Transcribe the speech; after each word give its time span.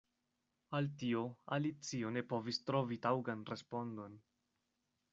Al 0.77 0.89
tio 1.01 1.21
Alicio 1.57 2.13
ne 2.17 2.25
povis 2.33 2.61
trovi 2.71 3.01
taŭgan 3.07 3.47
respondon. 3.55 4.21